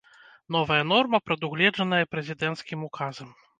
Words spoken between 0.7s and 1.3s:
норма